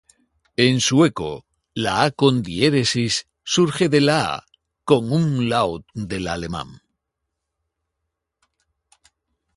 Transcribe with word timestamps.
En 0.65 0.75
sueco, 0.85 1.31
la 1.83 1.93
Ä 2.07 3.25
surge 3.53 3.85
de 3.93 3.99
la 4.07 4.17
A 4.33 4.35
con 4.89 5.03
umlaut 5.21 5.83
del 6.09 6.25
alemán. 6.35 6.69